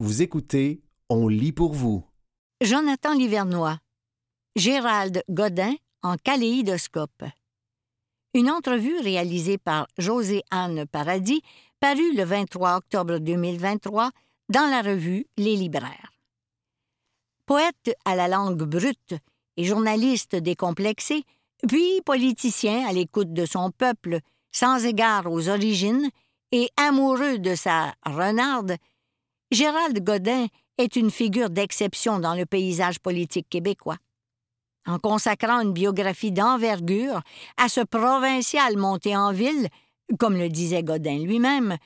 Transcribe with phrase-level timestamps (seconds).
[0.00, 2.04] Vous écoutez On lit pour vous.
[2.60, 3.80] Jonathan Livernois.
[4.54, 5.74] Gérald Godin
[6.04, 7.24] en kaléidoscope.
[8.32, 11.42] Une entrevue réalisée par José-Anne Paradis,
[11.80, 14.12] parue le 23 octobre 2023
[14.50, 16.12] dans la revue Les Libraires.
[17.44, 19.16] Poète à la langue brute
[19.56, 21.24] et journaliste décomplexé,
[21.66, 24.20] puis politicien à l'écoute de son peuple,
[24.52, 26.08] sans égard aux origines
[26.52, 28.76] et amoureux de sa renarde,
[29.50, 30.46] Gérald Godin
[30.76, 33.96] est une figure d'exception dans le paysage politique québécois.
[34.86, 37.20] En consacrant une biographie d'envergure
[37.56, 39.68] à ce provincial monté en ville,
[40.18, 41.76] comme le disait Godin lui-même,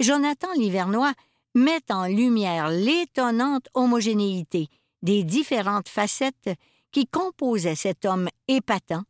[0.00, 1.12] Jonathan Livernois
[1.54, 4.68] met en lumière l'étonnante homogénéité
[5.02, 6.50] des différentes facettes
[6.92, 9.02] qui composaient cet homme épatant,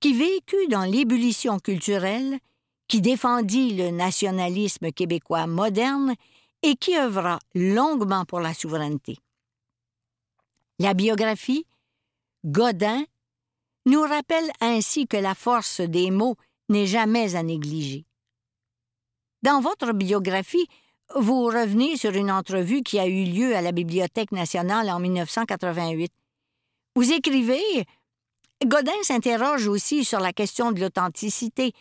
[0.00, 2.38] qui vécut dans l'ébullition culturelle,
[2.88, 6.14] qui défendit le nationalisme québécois moderne
[6.66, 9.18] et qui œuvra longuement pour la souveraineté.
[10.80, 11.64] La biographie,
[12.44, 13.04] Godin,
[13.86, 16.34] nous rappelle ainsi que la force des mots
[16.68, 18.04] n'est jamais à négliger.
[19.42, 20.66] Dans votre biographie,
[21.14, 26.12] vous revenez sur une entrevue qui a eu lieu à la Bibliothèque nationale en 1988.
[26.96, 27.62] Vous écrivez
[28.64, 31.72] Godin s'interroge aussi sur la question de l'authenticité,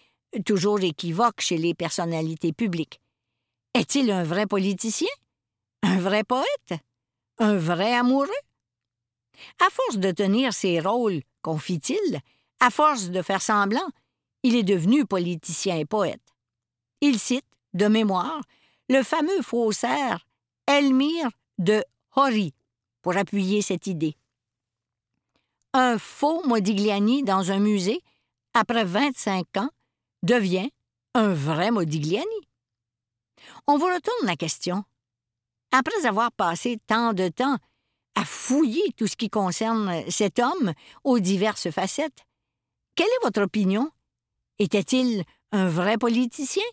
[0.45, 2.99] toujours équivoque chez les personnalités publiques.
[3.75, 5.09] Est-il un vrai politicien?
[5.83, 6.79] Un vrai poète?
[7.39, 8.29] Un vrai amoureux?
[9.59, 12.21] À force de tenir ses rôles, confie-t-il,
[12.61, 13.89] à force de faire semblant,
[14.43, 16.21] il est devenu politicien et poète.
[17.01, 18.39] Il cite, de mémoire,
[18.87, 20.25] le fameux faussaire
[20.67, 21.83] Elmire de
[22.15, 22.53] Hori
[23.01, 24.15] pour appuyer cette idée.
[25.73, 27.99] Un faux Modigliani dans un musée,
[28.53, 29.69] après 25 ans,
[30.23, 30.69] devient
[31.13, 32.44] un vrai Modigliani.
[33.67, 34.83] On vous retourne la question.
[35.71, 37.57] Après avoir passé tant de temps
[38.15, 42.25] à fouiller tout ce qui concerne cet homme aux diverses facettes,
[42.95, 43.91] quelle est votre opinion?
[44.59, 46.63] Était-il un vrai politicien,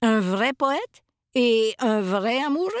[0.00, 1.02] un vrai poète
[1.34, 2.72] et un vrai amoureux?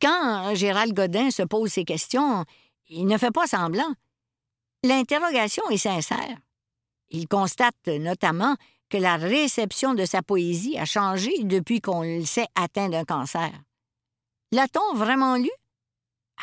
[0.00, 2.44] Quand Gérald Godin se pose ces questions,
[2.88, 3.94] il ne fait pas semblant.
[4.84, 6.36] L'interrogation est sincère.
[7.10, 8.56] Il constate notamment
[8.92, 13.50] que la réception de sa poésie a changé depuis qu'on le sait atteint d'un cancer.
[14.52, 15.50] L'a-t-on vraiment lu?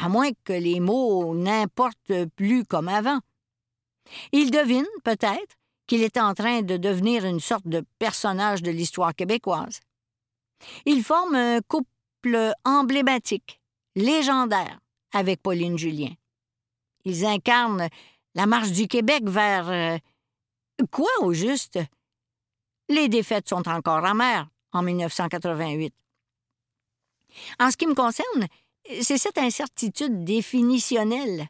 [0.02, 3.20] À moins que les mots n'importent plus comme avant.
[4.32, 9.14] Il devine, peut-être, qu'il est en train de devenir une sorte de personnage de l'histoire
[9.14, 9.80] québécoise.
[10.88, 13.62] Il forme un couple emblématique,
[13.96, 14.80] légendaire,
[15.14, 16.14] avec Pauline Julien.
[17.06, 17.90] Ils incarnent
[18.34, 19.70] la marche du Québec vers...
[19.70, 20.00] Euh,
[20.90, 21.78] quoi au juste?
[22.90, 25.94] Les défaites sont encore amères en 1988.
[27.60, 28.48] En ce qui me concerne,
[29.02, 31.48] c'est cette incertitude définitionnelle.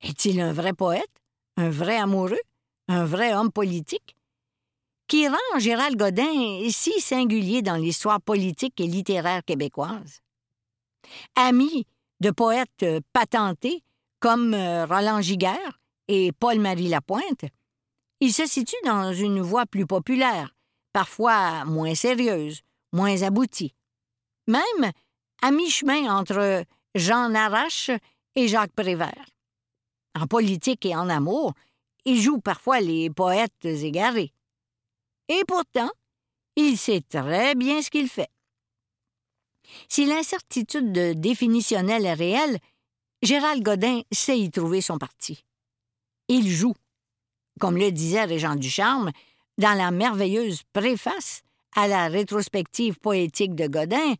[0.00, 1.10] Est-il un vrai poète,
[1.56, 2.40] un vrai amoureux,
[2.88, 4.16] un vrai homme politique?
[5.12, 10.22] qui rend Gérald Godin si singulier dans l'histoire politique et littéraire québécoise?
[11.36, 11.86] Ami
[12.20, 13.84] de poètes patentés
[14.20, 17.44] comme euh, Roland Giguère et Paul-Marie Lapointe,
[18.20, 20.54] il se situe dans une voie plus populaire,
[20.92, 23.74] parfois moins sérieuse, moins aboutie.
[24.46, 24.92] Même
[25.40, 26.64] à mi-chemin entre
[26.94, 27.90] Jean Arrache
[28.34, 29.26] et Jacques Prévert.
[30.18, 31.54] En politique et en amour,
[32.04, 34.32] il joue parfois les poètes égarés.
[35.28, 35.90] Et pourtant,
[36.56, 38.30] il sait très bien ce qu'il fait.
[39.88, 42.58] Si l'incertitude définitionnelle est réelle,
[43.22, 45.44] Gérald Godin sait y trouver son parti.
[46.28, 46.74] Il joue.
[47.60, 49.12] Comme le disait Régent Ducharme,
[49.58, 51.42] dans la merveilleuse préface
[51.74, 54.14] à la rétrospective poétique de Godin.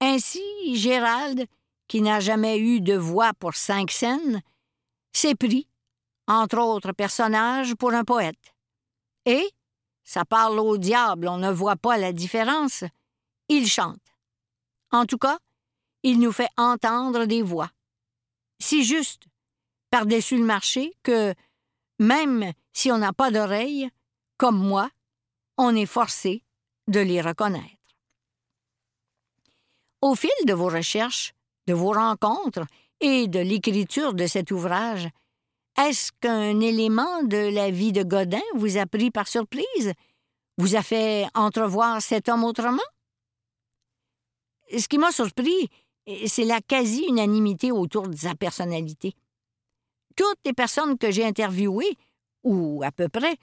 [0.00, 0.42] Ainsi,
[0.76, 1.46] Gérald,
[1.88, 4.42] qui n'a jamais eu de voix pour cinq scènes,
[5.12, 5.68] s'est pris,
[6.26, 8.54] entre autres personnages, pour un poète.
[9.24, 9.48] Et,
[10.04, 12.84] ça parle au diable, on ne voit pas la différence,
[13.48, 14.00] il chante.
[14.92, 15.38] En tout cas,
[16.02, 17.70] il nous fait entendre des voix.
[18.60, 19.24] Si juste,
[19.90, 21.34] par-dessus le marché, que,
[21.98, 23.88] même si on n'a pas d'oreilles,
[24.38, 24.90] comme moi,
[25.56, 26.42] on est forcé
[26.88, 27.76] de les reconnaître.
[30.02, 31.32] Au fil de vos recherches,
[31.66, 32.66] de vos rencontres
[33.00, 35.08] et de l'écriture de cet ouvrage,
[35.78, 39.92] est-ce qu'un élément de la vie de Godin vous a pris par surprise,
[40.58, 42.82] vous a fait entrevoir cet homme autrement?
[44.76, 45.68] Ce qui m'a surpris,
[46.26, 49.14] c'est la quasi-unanimité autour de sa personnalité.
[50.16, 51.96] Toutes les personnes que j'ai interviewées
[52.42, 53.36] ou à peu près,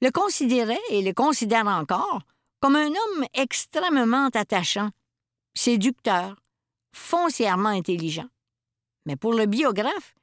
[0.00, 2.22] le considérait et le considère encore
[2.60, 4.90] comme un homme extrêmement attachant,
[5.54, 6.36] séducteur,
[6.94, 8.28] foncièrement intelligent.
[9.06, 10.14] Mais pour le biographe,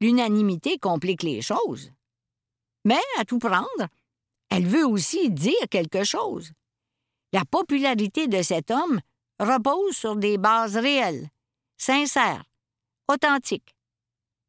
[0.00, 1.90] l'unanimité complique les choses.
[2.84, 3.88] Mais, à tout prendre,
[4.50, 6.52] elle veut aussi dire quelque chose.
[7.32, 9.00] La popularité de cet homme
[9.40, 11.28] repose sur des bases réelles,
[11.76, 12.44] sincères,
[13.08, 13.74] authentiques.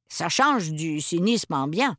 [0.10, 1.96] Ça change du cynisme ambiant.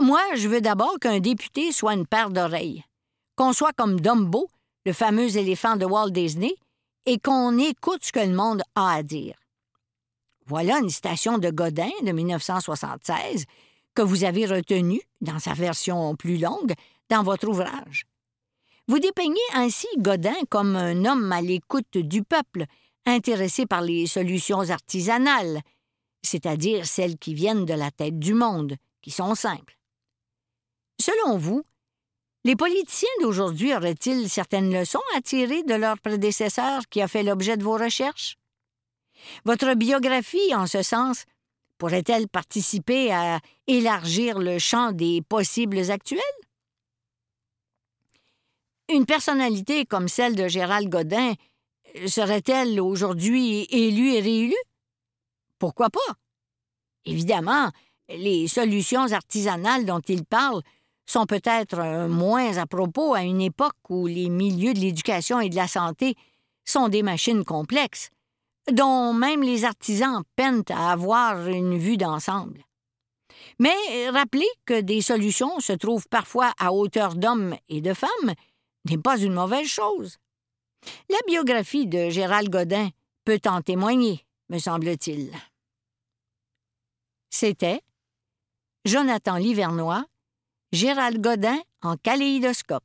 [0.00, 2.84] Moi, je veux d'abord qu'un député soit une paire d'oreilles,
[3.36, 4.48] qu'on soit comme Dumbo,
[4.86, 6.54] le fameux éléphant de Walt Disney,
[7.04, 9.34] et qu'on écoute ce que le monde a à dire.
[10.46, 13.44] Voilà une citation de Godin de 1976
[13.94, 16.72] que vous avez retenue, dans sa version plus longue,
[17.10, 18.06] dans votre ouvrage.
[18.88, 22.64] Vous dépeignez ainsi Godin comme un homme à l'écoute du peuple,
[23.06, 25.60] intéressé par les solutions artisanales,
[26.22, 29.78] c'est-à-dire celles qui viennent de la tête du monde, qui sont simples.
[31.00, 31.62] Selon vous,
[32.44, 37.56] les politiciens d'aujourd'hui auraient-ils certaines leçons à tirer de leur prédécesseur qui a fait l'objet
[37.56, 38.36] de vos recherches?
[39.44, 41.24] Votre biographie, en ce sens,
[41.78, 46.20] pourrait-elle participer à élargir le champ des possibles actuels?
[48.88, 51.34] Une personnalité comme celle de Gérald Godin
[52.06, 54.54] serait-elle aujourd'hui élue et réélue?
[55.58, 56.14] Pourquoi pas?
[57.04, 57.70] Évidemment,
[58.08, 60.62] les solutions artisanales dont il parle
[61.06, 65.56] sont peut-être moins à propos à une époque où les milieux de l'éducation et de
[65.56, 66.14] la santé
[66.64, 68.10] sont des machines complexes,
[68.70, 72.64] dont même les artisans peinent à avoir une vue d'ensemble.
[73.58, 78.34] Mais rappelez que des solutions se trouvent parfois à hauteur d'hommes et de femmes
[78.88, 80.18] n'est pas une mauvaise chose.
[81.08, 82.90] La biographie de Gérald Godin
[83.24, 85.30] peut en témoigner, me semble-t-il.
[87.30, 87.80] C'était
[88.84, 90.04] Jonathan Livernois,
[90.72, 92.84] Gérald Godin en kaléidoscope.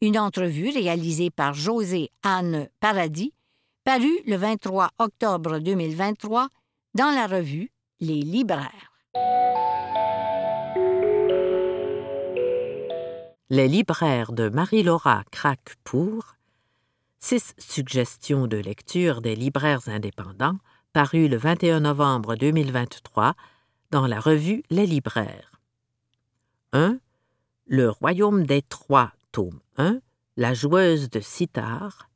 [0.00, 3.32] Une entrevue réalisée par José Anne Paradis,
[3.84, 6.48] parue le 23 octobre 2023
[6.94, 7.70] dans la revue
[8.00, 8.92] Les Libraires.
[13.48, 16.35] Les libraires de Marie-Laura craquent pour
[17.18, 20.58] six suggestions de lecture des libraires indépendants
[20.92, 23.34] paru le 21 novembre 2023
[23.90, 25.60] dans la revue Les Libraires.
[26.72, 26.98] 1.
[27.66, 30.00] Le Royaume des Trois, tome 1,
[30.36, 32.08] La joueuse de sitar.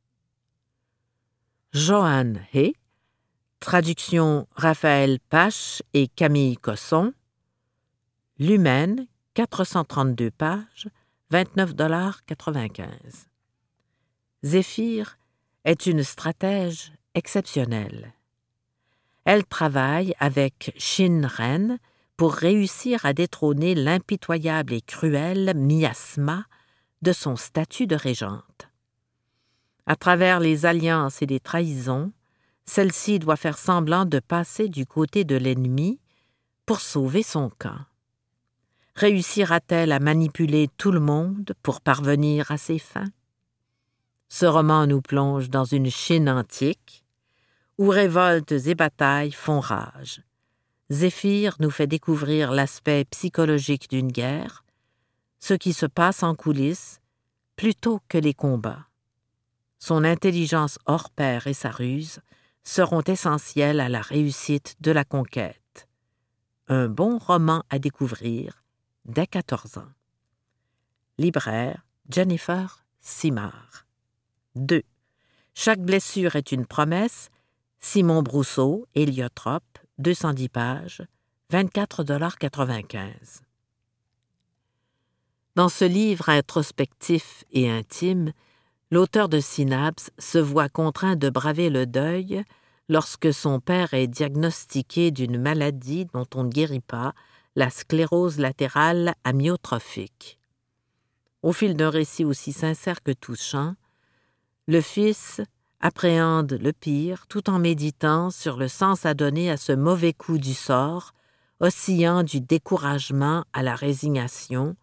[1.73, 2.75] Joanne Hay,
[3.61, 7.13] traduction Raphaël Pache et Camille Cosson.
[8.39, 10.89] L'Humaine, 432 pages,
[11.33, 13.30] 29,95
[14.43, 15.19] Zéphyr
[15.65, 18.15] est une stratège exceptionnelle.
[19.25, 21.79] Elle travaille avec Shin Ren,
[22.21, 26.45] pour réussir à détrôner l'impitoyable et cruelle miasma
[27.01, 28.69] de son statut de régente.
[29.87, 32.13] À travers les alliances et les trahisons,
[32.67, 35.99] celle-ci doit faire semblant de passer du côté de l'ennemi
[36.67, 37.87] pour sauver son camp.
[38.97, 43.09] Réussira-t-elle à manipuler tout le monde pour parvenir à ses fins?
[44.31, 47.05] Ce roman nous plonge dans une Chine antique,
[47.77, 50.23] où révoltes et batailles font rage,
[50.91, 54.65] Zéphyr nous fait découvrir l'aspect psychologique d'une guerre,
[55.41, 57.01] ce qui se passe en coulisses,
[57.57, 58.87] plutôt que les combats.
[59.79, 62.21] Son intelligence hors pair et sa ruse
[62.65, 65.89] seront essentielles à la réussite de la conquête.
[66.69, 68.63] Un bon roman à découvrir
[69.07, 69.93] dès 14 ans.
[71.19, 73.90] Libraire Jennifer Simard.
[74.57, 74.83] 2.
[75.55, 77.31] Chaque blessure est une promesse.
[77.79, 81.03] Simon Brousseau, héliotrope, 210 pages,
[81.53, 83.43] 24,95
[85.57, 88.33] Dans ce livre introspectif et intime,
[88.91, 92.45] l'auteur de Synapse se voit contraint de braver le deuil
[92.89, 97.15] lorsque son père est diagnostiqué d'une maladie dont on ne guérit pas,
[97.57, 100.39] la sclérose latérale amyotrophique.
[101.43, 103.75] Au fil d'un récit aussi sincère que touchant,
[104.71, 105.41] le fils
[105.81, 110.39] appréhende le pire tout en méditant sur le sens à donner à ce mauvais coup
[110.39, 111.11] du sort,
[111.59, 114.77] oscillant du découragement à la résignation,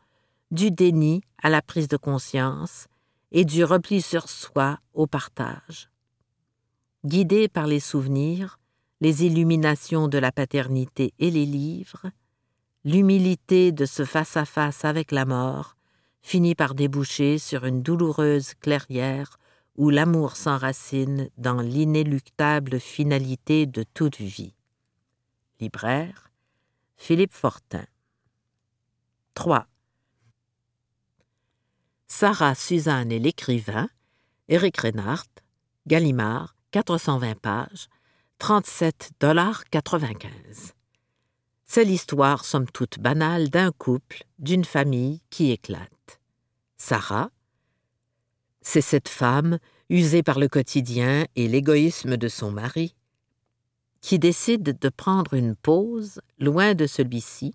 [0.51, 2.88] du déni à la prise de conscience
[3.32, 5.89] et du repli sur soi au partage.
[7.06, 8.60] Guidé par les souvenirs,
[9.00, 12.08] les illuminations de la paternité et les livres,
[12.84, 15.77] l'humilité de ce face-à-face avec la mort
[16.22, 19.38] finit par déboucher sur une douloureuse clairière
[19.78, 24.56] où l'amour s'enracine dans l'inéluctable finalité de toute vie.
[25.60, 26.32] Libraire,
[26.98, 27.86] Philippe Fortin.
[29.36, 29.68] 3.
[32.08, 33.88] Sarah Suzanne et l'écrivain,
[34.50, 35.30] Éric Reinhardt,
[35.86, 37.88] Gallimard, 420 pages,
[38.40, 40.72] 37,95
[41.66, 46.20] C'est l'histoire, somme toute banale, d'un couple, d'une famille qui éclate.
[46.78, 47.30] Sarah,
[48.62, 49.60] c'est cette femme,
[49.90, 52.96] usée par le quotidien et l'égoïsme de son mari,
[54.02, 57.54] qui décide de prendre une pause loin de celui-ci,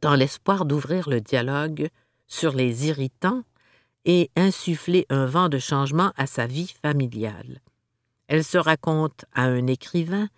[0.00, 1.88] dans l'espoir d'ouvrir le dialogue
[2.26, 3.42] sur les irritants
[4.04, 7.60] et insuffler un vent de changement à sa vie familiale.
[8.28, 10.28] Elle se raconte à un écrivain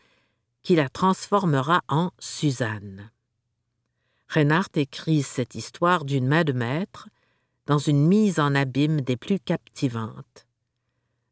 [0.63, 3.11] qui la transformera en Suzanne.
[4.29, 7.09] Reinhardt écrit cette histoire d'une main de maître,
[7.67, 10.47] dans une mise en abîme des plus captivantes.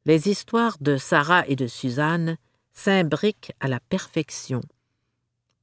[0.07, 2.37] Les histoires de Sarah et de Suzanne
[2.73, 4.61] s'imbriquent à la perfection,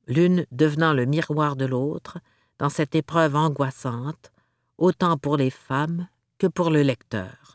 [0.08, 2.20] l'une devenant le miroir de l'autre
[2.60, 4.32] dans cette épreuve angoissante,
[4.78, 6.08] autant pour les femmes
[6.38, 7.48] que pour le lecteur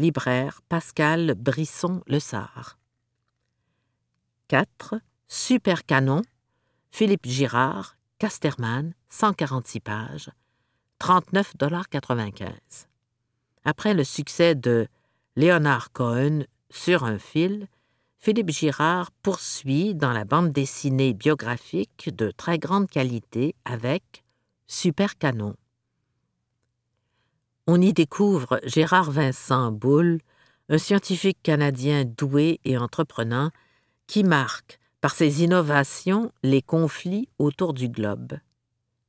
[0.00, 2.78] libraire Pascal Brisson Le Sard.
[4.48, 4.94] 4.
[5.28, 6.22] Super Canon,
[6.90, 10.30] Philippe Girard, Casterman, 146 pages,
[11.00, 12.50] 39,95
[13.64, 14.86] Après le succès de
[15.36, 17.66] Léonard Cohen sur un fil,
[18.18, 24.24] Philippe Girard poursuit dans la bande dessinée biographique de très grande qualité avec
[24.66, 25.56] Super Canon
[27.72, 30.18] on y découvre Gérard Vincent Boulle,
[30.70, 33.50] un scientifique canadien doué et entreprenant
[34.08, 38.32] qui marque par ses innovations les conflits autour du globe.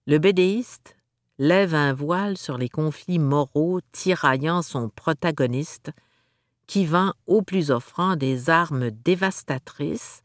[0.06, 0.96] Le bédéiste
[1.42, 5.90] lève un voile sur les conflits moraux tiraillant son protagoniste
[6.68, 10.22] qui vend au plus offrant des armes dévastatrices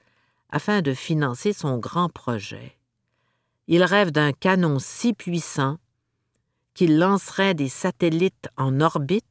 [0.50, 2.76] afin de financer son grand projet.
[3.66, 5.78] Il rêve d'un canon si puissant
[6.74, 9.24] qu'il lancerait des satellites en orbite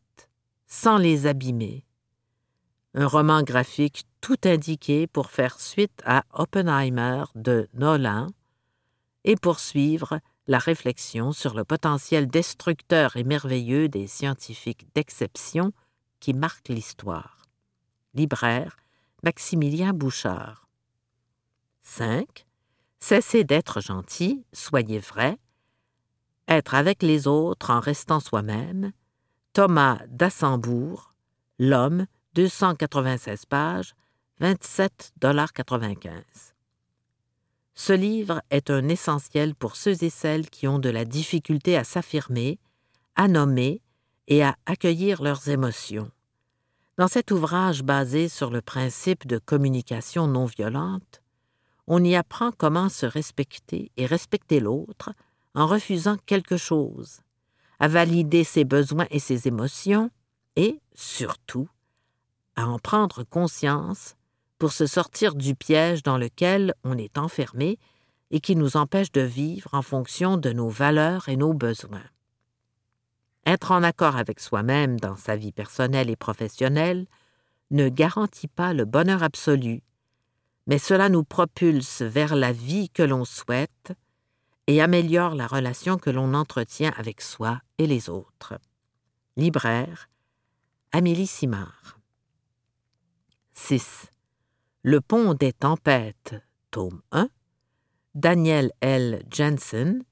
[0.65, 1.85] sans les abîmer.
[2.95, 8.25] Un roman graphique tout indiqué pour faire suite à Oppenheimer de Nolan
[9.23, 15.73] et poursuivre la réflexion sur le potentiel destructeur et merveilleux des scientifiques d'exception
[16.19, 17.43] qui marquent l'histoire.
[18.13, 18.77] Libraire
[19.23, 20.67] Maximilien Bouchard.
[21.83, 22.45] 5.
[22.99, 25.37] Cessez d'être gentil, soyez vrai,
[26.47, 28.91] être avec les autres en restant soi-même,
[29.53, 31.15] Thomas d'Assembourg,
[31.57, 33.95] L'homme, 296 pages,
[34.41, 36.54] 27,95
[37.75, 41.83] Ce livre est un essentiel pour ceux et celles qui ont de la difficulté à
[41.83, 42.57] s'affirmer,
[43.15, 43.81] à nommer
[44.27, 46.09] et à accueillir leurs émotions.
[46.97, 51.21] Dans cet ouvrage basé sur le principe de communication non violente,
[51.87, 55.11] on y apprend comment se respecter et respecter l'autre
[55.53, 57.19] en refusant quelque chose,
[57.79, 60.09] à valider ses besoins et ses émotions,
[60.55, 61.67] et, surtout,
[62.55, 64.15] à en prendre conscience
[64.57, 67.77] pour se sortir du piège dans lequel on est enfermé
[68.31, 72.03] et qui nous empêche de vivre en fonction de nos valeurs et nos besoins.
[73.45, 77.05] Être en accord avec soi-même dans sa vie personnelle et professionnelle
[77.71, 79.83] ne garantit pas le bonheur absolu,
[80.67, 83.93] mais cela nous propulse vers la vie que l'on souhaite
[84.67, 88.55] et améliore la relation que l'on entretient avec soi et les autres.
[89.37, 90.09] Libraire,
[90.91, 91.99] Amélie Simard.
[93.53, 94.09] 6.
[94.87, 96.35] Le pont des tempêtes,
[96.69, 97.27] tome 1.
[98.13, 99.23] Daniel L.
[99.31, 100.03] Jensen.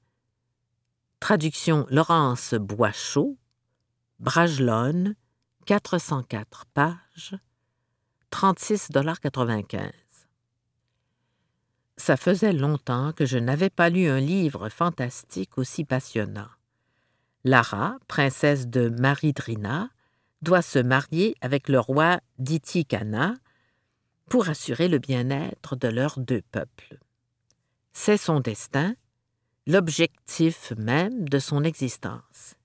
[1.20, 3.38] Traduction Laurence Boischaud.
[4.18, 5.14] Bragelonne,
[5.66, 7.36] 404 pages,
[8.32, 9.92] 36,95
[11.96, 16.48] ça faisait longtemps que je n'avais pas lu un livre fantastique aussi passionnant.
[17.44, 19.90] Lara, princesse de Maridrina,
[20.42, 23.34] doit se marier avec le roi d'Itikana
[24.34, 26.98] pour assurer le bien-être de leurs deux peuples.
[27.92, 28.96] C'est son destin,
[29.68, 32.56] l'objectif même de son existence.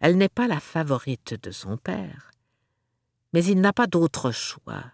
[0.00, 2.30] Elle n'est pas la favorite de son père,
[3.32, 4.84] mais il n'a pas d'autre choix.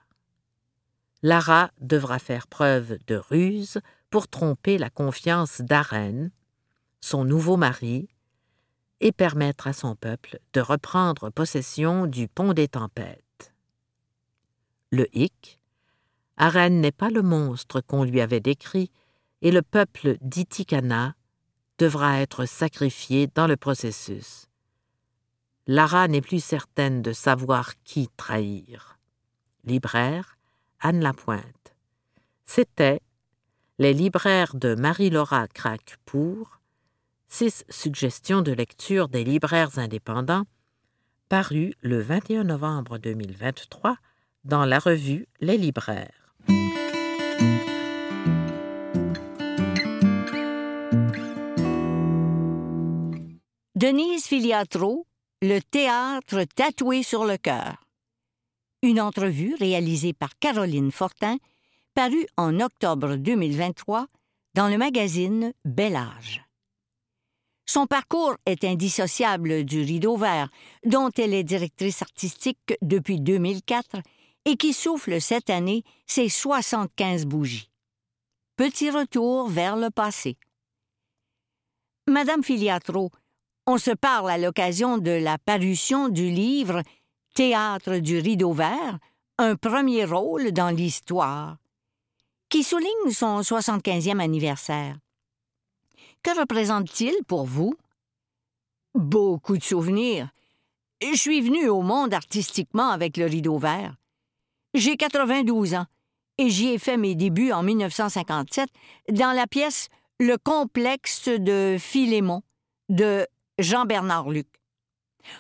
[1.24, 6.30] Lara devra faire preuve de ruse pour tromper la confiance d'Aren,
[7.00, 8.08] son nouveau mari,
[9.00, 13.24] et permettre à son peuple de reprendre possession du pont des tempêtes.
[14.90, 15.60] Le hic,
[16.36, 18.90] Aren n'est pas le monstre qu'on lui avait décrit,
[19.42, 21.14] et le peuple d'Itikana
[21.78, 24.46] devra être sacrifié dans le processus.
[25.66, 28.98] Lara n'est plus certaine de savoir qui trahir.
[29.64, 30.36] Libraire,
[30.80, 31.74] Anne Lapointe.
[32.44, 33.00] C'était
[33.78, 36.60] Les libraires de Marie-Laura Crac pour
[37.28, 40.46] six suggestions de lecture des libraires indépendants
[41.28, 43.96] paru le 21 novembre 2023
[44.44, 46.34] dans la revue Les Libraires.
[53.74, 55.06] Denise Filiatro,
[55.42, 57.76] Le théâtre tatoué sur le cœur.
[58.82, 61.36] Une entrevue réalisée par Caroline Fortin,
[61.94, 64.06] parue en octobre 2023
[64.54, 66.44] dans le magazine Bel Âge.
[67.66, 70.50] Son parcours est indissociable du Rideau Vert,
[70.84, 74.02] dont elle est directrice artistique depuis 2004
[74.44, 77.70] et qui souffle cette année ses 75 bougies.
[78.56, 80.36] Petit retour vers le passé.
[82.06, 83.10] Madame Filiatro,
[83.66, 86.82] on se parle à l'occasion de la parution du livre
[87.34, 88.98] Théâtre du rideau vert,
[89.38, 91.58] un premier rôle dans l'histoire,
[92.48, 94.98] qui souligne son 75e anniversaire.
[96.22, 97.74] Que représente-t-il pour vous?
[98.94, 100.30] Beaucoup de souvenirs.
[101.00, 103.94] Je suis venu au monde artistiquement avec le rideau vert.
[104.74, 105.86] J'ai 92 ans
[106.38, 108.68] et j'y ai fait mes débuts en 1957
[109.10, 109.88] dans la pièce
[110.20, 112.42] Le complexe de Philémon
[112.88, 113.26] de
[113.58, 114.46] Jean-Bernard Luc.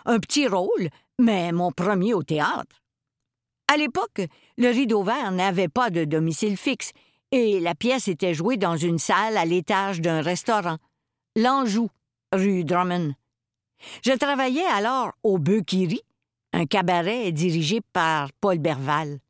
[0.04, 0.88] Un petit rôle,
[1.20, 2.82] mais mon premier au théâtre.
[3.72, 4.22] À l'époque,
[4.58, 6.90] le rideau vert n'avait pas de domicile fixe
[7.30, 10.78] et la pièce était jouée dans une salle à l'étage d'un restaurant,
[11.36, 11.88] l'Anjou,
[12.32, 13.14] rue Drummond.
[14.02, 15.38] Je travaillais alors au
[16.52, 19.20] un cabaret dirigé par Paul Berval.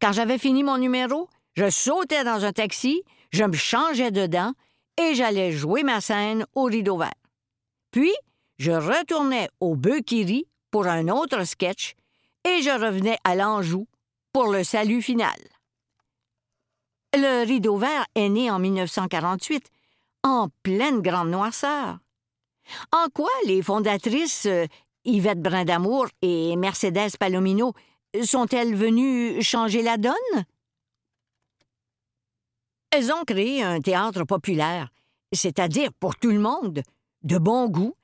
[0.00, 4.52] Quand j'avais fini mon numéro, je sautais dans un taxi, je me changeais dedans
[5.00, 7.12] et j'allais jouer ma scène au rideau vert.
[7.90, 8.12] Puis,
[8.58, 11.94] je retournais au Beuquiri pour un autre sketch
[12.44, 13.86] et je revenais à l'Anjou
[14.32, 15.38] pour le salut final.
[17.14, 19.70] Le rideau vert est né en 1948,
[20.24, 21.98] en pleine grande noirceur.
[22.92, 24.66] En quoi les fondatrices euh,
[25.04, 27.72] Yvette Brindamour et Mercedes Palomino
[28.22, 30.14] sont-elles venues changer la donne?
[32.90, 34.88] Elles ont créé un théâtre populaire,
[35.32, 36.82] c'est-à-dire pour tout le monde,
[37.22, 37.94] de bon goût,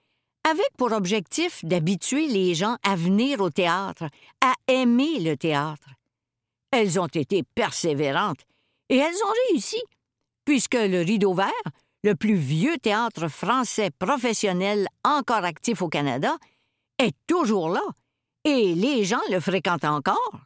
[0.48, 4.04] avec pour objectif d'habituer les gens à venir au théâtre,
[4.40, 5.88] à aimer le théâtre.
[6.72, 8.44] Elles ont été persévérantes
[8.88, 9.80] et elles ont réussi,
[10.44, 11.52] puisque le Rideau Vert,
[12.02, 16.36] le plus vieux théâtre français professionnel encore actif au Canada,
[17.00, 17.82] est toujours là
[18.44, 20.40] et les gens le fréquentent encore.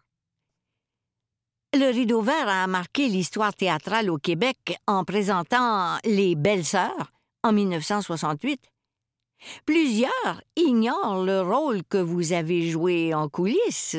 [1.74, 7.12] Le Rideau Vert a marqué l'histoire théâtrale au Québec en présentant Les Belles Sœurs
[7.42, 8.60] en 1968
[9.66, 13.96] Plusieurs ignorent le rôle que vous avez joué en coulisses.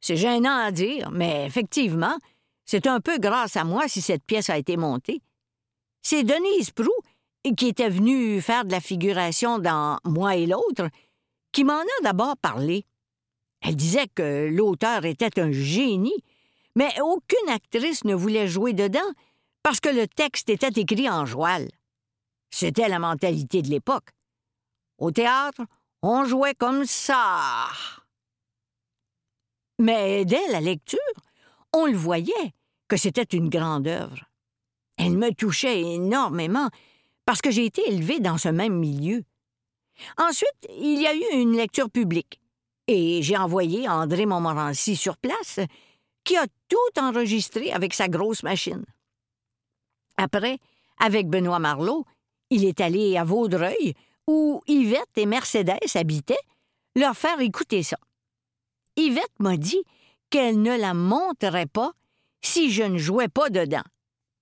[0.00, 2.16] C'est gênant à dire, mais effectivement,
[2.64, 5.22] c'est un peu grâce à moi si cette pièce a été montée.
[6.02, 6.92] C'est Denise Prou,
[7.56, 10.88] qui était venue faire de la figuration dans Moi et l'autre,
[11.52, 12.84] qui m'en a d'abord parlé.
[13.62, 16.24] Elle disait que l'auteur était un génie,
[16.76, 19.00] mais aucune actrice ne voulait jouer dedans
[19.62, 21.68] parce que le texte était écrit en joual.
[22.50, 24.10] C'était la mentalité de l'époque.
[24.98, 25.62] Au théâtre,
[26.02, 27.66] on jouait comme ça.
[29.78, 30.98] Mais dès la lecture,
[31.72, 32.54] on le voyait
[32.88, 34.24] que c'était une grande œuvre.
[34.96, 36.68] Elle me touchait énormément
[37.30, 39.22] parce que j'ai été élevée dans ce même milieu.
[40.18, 42.40] Ensuite, il y a eu une lecture publique
[42.88, 45.60] et j'ai envoyé André Montmorency sur place,
[46.24, 48.84] qui a tout enregistré avec sa grosse machine.
[50.16, 50.58] Après,
[50.98, 52.04] avec Benoît Marlot,
[52.50, 53.94] il est allé à Vaudreuil,
[54.26, 56.34] où Yvette et Mercedes habitaient,
[56.96, 57.98] leur faire écouter ça.
[58.96, 59.84] Yvette m'a dit
[60.30, 61.92] qu'elle ne la monterait pas
[62.42, 63.84] si je ne jouais pas dedans,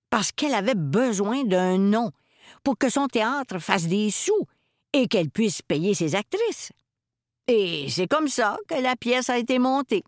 [0.09, 2.11] parce qu'elle avait besoin d'un nom
[2.63, 4.45] pour que son théâtre fasse des sous
[4.93, 6.71] et qu'elle puisse payer ses actrices.
[7.47, 10.03] Et c'est comme ça que la pièce a été montée.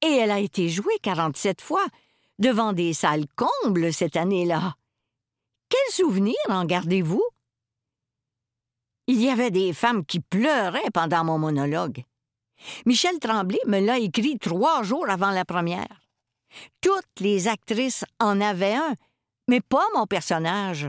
[0.00, 1.84] Et elle a été jouée 47 fois
[2.38, 4.76] devant des salles combles cette année-là.
[5.68, 7.24] Quel souvenir en gardez-vous?
[9.08, 12.04] Il y avait des femmes qui pleuraient pendant mon monologue.
[12.86, 16.00] Michel Tremblay me l'a écrit trois jours avant la première.
[16.80, 18.94] Toutes les actrices en avaient un,
[19.48, 20.88] mais pas mon personnage,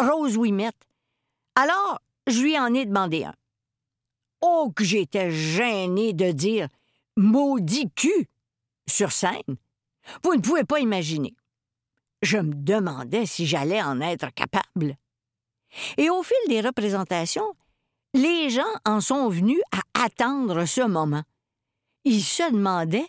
[0.00, 0.76] Rose Wimette.
[1.54, 3.34] Alors, je lui en ai demandé un.
[4.40, 6.68] Oh, que j'étais gêné de dire
[7.16, 8.28] maudit cul
[8.88, 9.56] sur scène.
[10.24, 11.34] Vous ne pouvez pas imaginer.
[12.22, 14.96] Je me demandais si j'allais en être capable.
[15.96, 17.54] Et au fil des représentations,
[18.14, 21.22] les gens en sont venus à attendre ce moment.
[22.04, 23.08] Ils se demandaient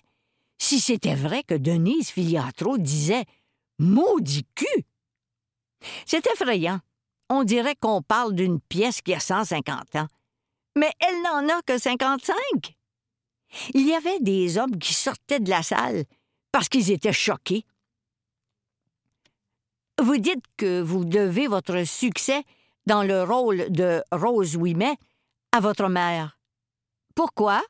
[0.58, 3.26] si c'était vrai que Denise Filiatro disait
[3.80, 4.86] Maudit cul!
[6.06, 6.80] C'est effrayant.
[7.30, 10.08] on dirait qu'on parle d'une pièce qui a 150 ans.
[10.76, 12.36] Mais elle n'en a que 55.
[13.74, 16.06] Il y avait des hommes qui sortaient de la salle
[16.52, 17.66] parce qu'ils étaient choqués.
[20.02, 22.44] Vous dites que vous devez votre succès
[22.86, 24.98] dans le rôle de Rose Ouimet
[25.52, 26.40] à votre mère.
[27.16, 27.62] Pourquoi?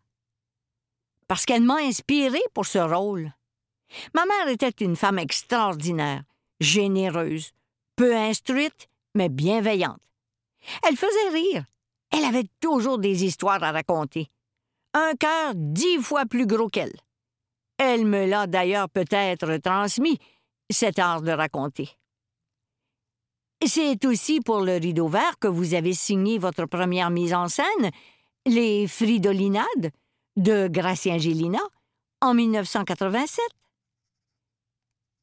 [1.27, 3.33] Parce qu'elle m'a inspiré pour ce rôle.
[4.13, 6.23] Ma mère était une femme extraordinaire,
[6.59, 7.51] généreuse,
[7.95, 9.99] peu instruite, mais bienveillante.
[10.87, 11.65] Elle faisait rire.
[12.11, 14.27] Elle avait toujours des histoires à raconter.
[14.93, 16.95] Un cœur dix fois plus gros qu'elle.
[17.77, 20.19] Elle me l'a d'ailleurs peut-être transmis,
[20.69, 21.89] cet art de raconter.
[23.65, 27.91] C'est aussi pour le rideau vert que vous avez signé votre première mise en scène,
[28.45, 29.91] Les Fridolinades,
[30.35, 31.59] de Gracien Gélina,
[32.21, 33.39] en 1987.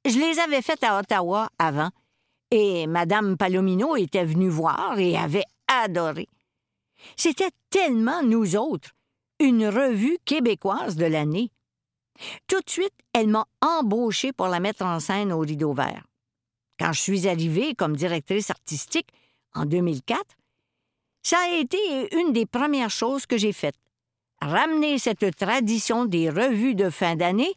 [0.04, 1.90] Je les avais faites à Ottawa avant,
[2.50, 6.26] et Madame Palomino était venue voir et avait adoré.
[7.16, 8.90] C'était tellement nous autres,
[9.38, 11.50] une revue québécoise de l'année.
[12.48, 16.04] Tout de suite, elle m'a embauchée pour la mettre en scène au rideau vert.
[16.78, 19.08] Quand je suis arrivée comme directrice artistique
[19.54, 20.22] en 2004,
[21.22, 21.78] ça a été
[22.16, 23.78] une des premières choses que j'ai faites.
[24.40, 27.52] Ramener cette tradition des revues de fin d'année,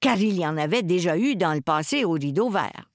[0.00, 2.88] car il y en avait déjà eu dans le passé au rideau vert.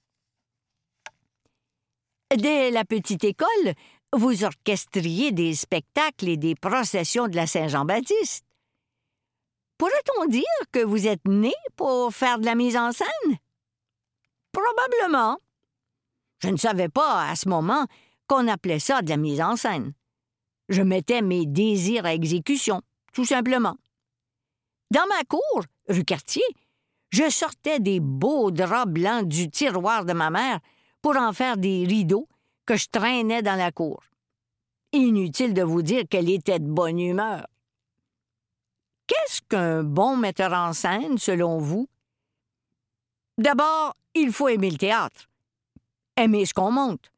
[2.36, 3.74] Dès la petite école,
[4.12, 8.44] vous orchestriez des spectacles et des processions de la Saint-Jean-Baptiste.
[9.78, 13.38] Pourrait-on dire que vous êtes né pour faire de la mise en scène?
[14.52, 15.38] Probablement.
[16.38, 17.86] Je ne savais pas à ce moment
[18.26, 19.92] qu'on appelait ça de la mise en scène.
[20.68, 22.80] Je mettais mes désirs à exécution,
[23.12, 23.76] tout simplement.
[24.90, 26.44] Dans ma cour, rue Cartier,
[27.10, 30.60] je sortais des beaux draps blancs du tiroir de ma mère
[31.04, 32.26] pour en faire des rideaux
[32.64, 34.02] que je traînais dans la cour.
[34.94, 37.46] Inutile de vous dire qu'elle était de bonne humeur.
[39.06, 41.86] Qu'est-ce qu'un bon metteur en scène, selon vous?
[43.36, 45.28] D'abord, il faut aimer le théâtre
[46.16, 47.12] aimer ce qu'on monte,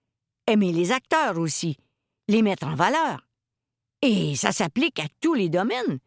[0.48, 1.76] aimer les acteurs aussi,
[2.26, 3.28] les mettre en valeur.
[4.02, 6.00] Et ça s'applique à tous les domaines.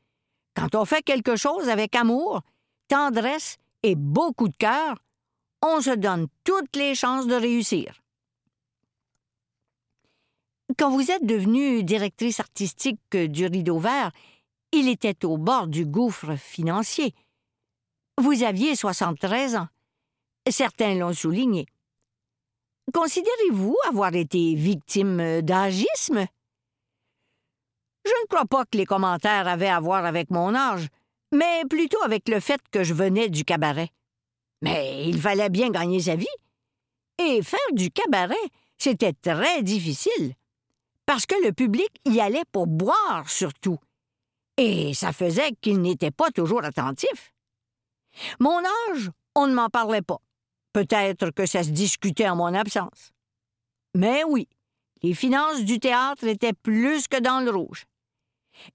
[0.53, 2.41] Quand on fait quelque chose avec amour,
[2.89, 4.97] tendresse et beaucoup de cœur,
[5.61, 8.01] on se donne toutes les chances de réussir.
[10.77, 14.11] Quand vous êtes devenue directrice artistique du Rideau Vert,
[14.71, 17.13] il était au bord du gouffre financier.
[18.17, 19.67] Vous aviez 73 ans.
[20.49, 21.65] Certains l'ont souligné.
[22.93, 26.25] Considérez-vous avoir été victime d'agisme?
[28.05, 30.87] Je ne crois pas que les commentaires avaient à voir avec mon âge,
[31.31, 33.89] mais plutôt avec le fait que je venais du cabaret.
[34.61, 36.27] Mais il fallait bien gagner sa vie.
[37.17, 38.35] Et faire du cabaret,
[38.77, 40.33] c'était très difficile,
[41.05, 43.77] parce que le public y allait pour boire surtout,
[44.55, 47.33] et ça faisait qu'il n'était pas toujours attentif.
[48.39, 50.19] Mon âge, on ne m'en parlait pas.
[50.73, 53.11] Peut-être que ça se discutait en mon absence.
[53.95, 54.47] Mais oui,
[55.01, 57.85] les finances du théâtre étaient plus que dans le rouge.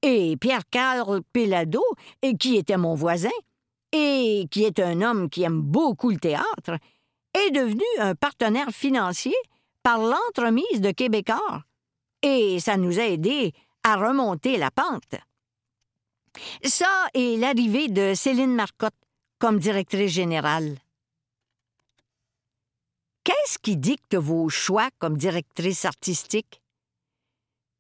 [0.01, 1.85] Et Pierre-Carl Pellado,
[2.39, 3.29] qui était mon voisin,
[3.95, 6.79] et qui est un homme qui aime beaucoup le théâtre,
[7.33, 9.37] est devenu un partenaire financier
[9.85, 11.63] par l'entremise de Québécois.
[12.23, 13.53] Et ça nous a aidés
[13.85, 15.15] à remonter la pente.
[16.65, 18.95] Ça et l'arrivée de Céline Marcotte
[19.39, 20.77] comme directrice générale.
[23.23, 26.61] Qu'est-ce qui dicte vos choix comme directrice artistique?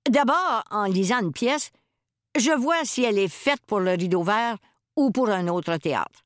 [0.09, 1.71] D'abord, en lisant une pièce,
[2.39, 4.59] je vois si elle est faite pour le rideau vert
[4.97, 6.25] ou pour un autre théâtre.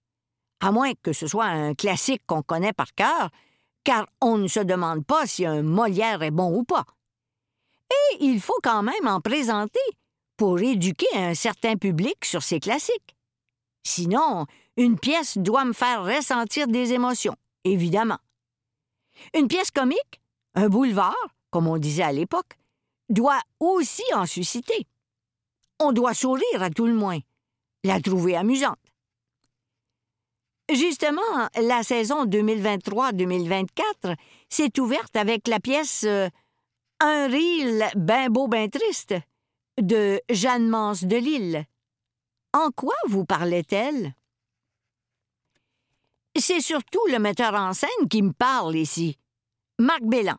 [0.61, 3.31] À moins que ce soit un classique qu'on connaît par cœur,
[3.85, 6.85] car on ne se demande pas si un Molière est bon ou pas.
[7.91, 9.81] Et il faut quand même en présenter
[10.37, 13.17] pour éduquer un certain public sur ces classiques.
[13.85, 18.19] Sinon, une pièce doit me faire ressentir des émotions, évidemment.
[19.35, 20.21] Une pièce comique,
[20.55, 21.17] un boulevard,
[21.51, 22.59] comme on disait à l'époque,
[23.09, 24.87] doit aussi en susciter.
[25.81, 27.19] On doit sourire à tout le moins,
[27.88, 28.79] la amusante.
[30.70, 34.16] Justement, la saison 2023-2024
[34.51, 36.29] s'est ouverte avec la pièce euh,
[37.01, 39.14] Un rire ben beau, ben triste
[39.81, 41.64] de Jeanne Mance de Lille.
[42.53, 44.14] En quoi vous parlait-elle?
[46.38, 49.18] C'est surtout le metteur en scène qui me parle ici,
[49.79, 50.37] Marc Bélan.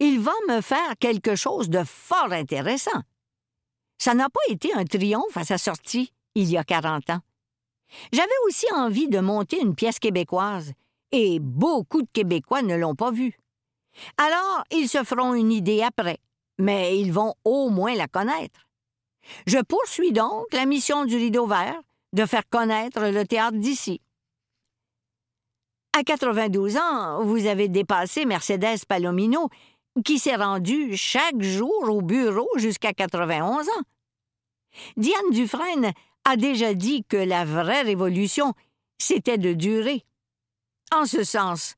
[0.00, 3.02] Il va me faire quelque chose de fort intéressant.
[3.98, 7.20] Ça n'a pas été un triomphe à sa sortie, il y a 40 ans.
[8.12, 10.72] J'avais aussi envie de monter une pièce québécoise,
[11.10, 13.38] et beaucoup de Québécois ne l'ont pas vue.
[14.18, 16.18] Alors, ils se feront une idée après,
[16.58, 18.68] mais ils vont au moins la connaître.
[19.46, 21.80] Je poursuis donc la mission du rideau vert
[22.12, 24.00] de faire connaître le théâtre d'ici.
[25.98, 29.48] À 92 ans, vous avez dépassé Mercedes Palomino,
[30.04, 33.82] qui s'est rendue chaque jour au bureau jusqu'à 91 ans.
[34.96, 35.92] Diane Dufresne
[36.28, 38.52] a déjà dit que la vraie révolution,
[38.98, 40.04] c'était de durer.
[40.92, 41.76] En ce sens,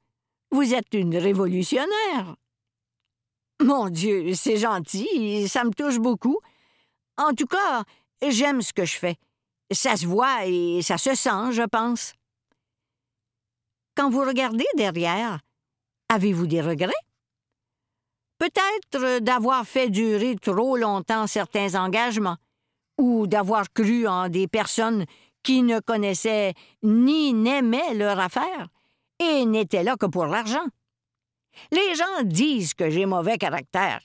[0.50, 2.36] vous êtes une révolutionnaire.
[3.60, 6.38] Mon Dieu, c'est gentil, ça me touche beaucoup.
[7.18, 7.84] En tout cas,
[8.26, 9.16] j'aime ce que je fais.
[9.70, 12.14] Ça se voit et ça se sent, je pense.
[13.96, 15.40] Quand vous regardez derrière,
[16.08, 16.92] avez-vous des regrets?
[18.38, 22.38] Peut-être d'avoir fait durer trop longtemps certains engagements,
[22.98, 25.06] ou d'avoir cru en des personnes
[25.42, 28.68] qui ne connaissaient ni n'aimaient leur affaire
[29.20, 30.66] et n'étaient là que pour l'argent.
[31.72, 34.00] Les gens disent que j'ai mauvais caractère,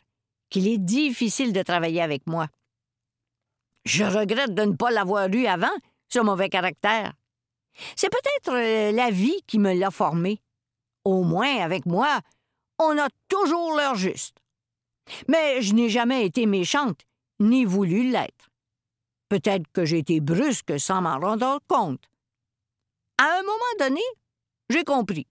[0.50, 2.48] qu'il est difficile de travailler avec moi.
[3.86, 5.76] Je regrette de ne pas l'avoir eu avant,
[6.10, 7.14] ce mauvais caractère.
[7.96, 10.40] C'est peut-être euh, la vie qui me l'a formé.
[11.04, 12.22] Au moins, avec moi,
[12.80, 14.38] on a toujours l'heure juste.
[15.28, 17.02] Mais je n'ai jamais été méchante,
[17.40, 18.53] ni voulu l'être.
[19.30, 22.04] Peut-être que j'ai été brusque sans m'en rendre compte.
[23.18, 24.02] À un moment donné,
[24.70, 25.28] j'ai compris,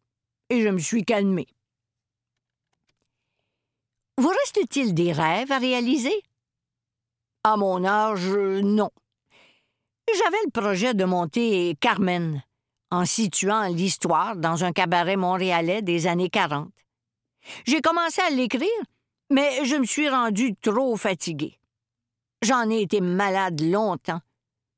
[0.50, 1.46] et je me suis calmée.
[4.18, 6.22] Vous reste-t-il des rêves à réaliser?
[7.44, 8.90] À mon âge, non.
[10.14, 12.42] J'avais le projet de monter Carmen,
[12.90, 16.70] en situant l'histoire dans un cabaret montréalais des années 40.
[17.64, 18.68] J'ai commencé à l'écrire,
[19.30, 21.58] mais je me suis rendu trop fatigué.
[22.42, 24.20] J'en ai été malade longtemps.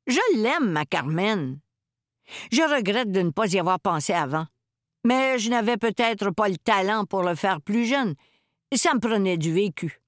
[0.06, 1.58] Je l'aime, ma Carmen.
[2.52, 4.46] Je regrette de ne pas y avoir pensé avant.
[5.04, 8.14] Mais je n'avais peut-être pas le talent pour le faire plus jeune.
[8.74, 10.00] Ça me prenait du vécu.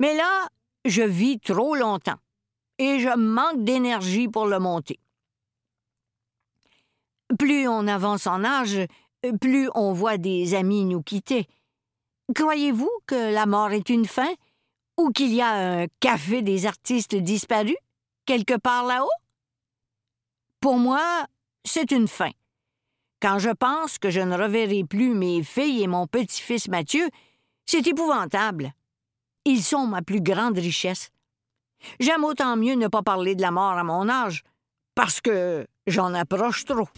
[0.00, 0.48] Mais là,
[0.84, 2.18] je vis trop longtemps
[2.78, 5.00] et je manque d'énergie pour le monter.
[7.38, 8.78] Plus on avance en âge,
[9.40, 11.46] plus on voit des amis nous quitter.
[12.34, 14.32] Croyez-vous que la mort est une fin?
[14.98, 17.76] Ou qu'il y a un café des artistes disparus
[18.26, 19.08] quelque part là-haut?
[20.60, 21.24] Pour moi,
[21.64, 22.30] c'est une fin.
[23.20, 27.08] Quand je pense que je ne reverrai plus mes filles et mon petit-fils Mathieu,
[27.64, 28.72] c'est épouvantable.
[29.44, 31.10] Ils sont ma plus grande richesse.
[32.00, 34.42] J'aime autant mieux ne pas parler de la mort à mon âge,
[34.94, 36.88] parce que j'en approche trop.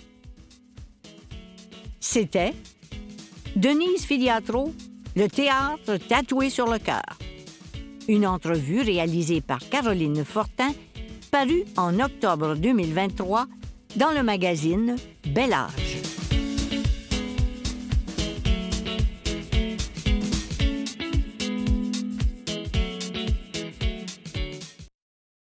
[2.01, 2.55] C'était
[3.57, 4.73] Denise Filiatro,
[5.17, 7.19] le théâtre tatoué sur le cœur.
[8.11, 10.73] Une entrevue réalisée par Caroline Fortin,
[11.31, 13.47] parue en octobre 2023
[13.95, 14.97] dans le magazine
[15.33, 16.00] Bel Âge.